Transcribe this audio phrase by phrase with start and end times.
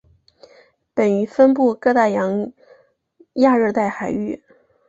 [0.95, 2.51] 本鱼分布各大洋
[3.33, 4.41] 亚热带海域。